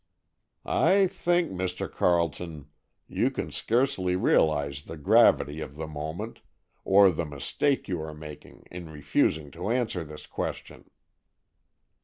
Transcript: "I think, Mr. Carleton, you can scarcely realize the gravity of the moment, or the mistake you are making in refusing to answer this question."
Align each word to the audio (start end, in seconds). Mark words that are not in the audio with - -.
"I 0.65 1.05
think, 1.05 1.51
Mr. 1.51 1.87
Carleton, 1.87 2.65
you 3.07 3.29
can 3.29 3.51
scarcely 3.51 4.15
realize 4.15 4.81
the 4.81 4.97
gravity 4.97 5.61
of 5.61 5.75
the 5.75 5.85
moment, 5.85 6.39
or 6.83 7.11
the 7.11 7.23
mistake 7.23 7.87
you 7.87 8.01
are 8.01 8.15
making 8.15 8.65
in 8.71 8.89
refusing 8.89 9.51
to 9.51 9.69
answer 9.69 10.03
this 10.03 10.25
question." 10.25 10.89